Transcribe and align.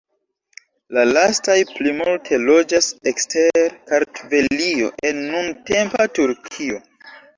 La 0.95 1.01
lastaj 1.09 1.57
plimulte 1.73 2.39
loĝas 2.47 2.87
ekster 3.11 3.77
Kartvelio, 3.91 4.91
en 5.11 5.21
nuntempa 5.29 6.09
Turkio. 6.21 6.81